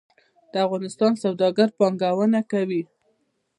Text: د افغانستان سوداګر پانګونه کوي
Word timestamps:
د 0.51 0.53
افغانستان 0.65 1.11
سوداګر 1.23 1.67
پانګونه 1.77 2.39
کوي 2.51 2.83